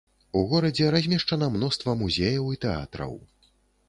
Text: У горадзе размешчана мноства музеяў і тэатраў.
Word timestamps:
У 0.39 0.41
горадзе 0.51 0.85
размешчана 0.95 1.49
мноства 1.55 1.93
музеяў 1.99 2.47
і 2.57 2.59
тэатраў. 2.65 3.13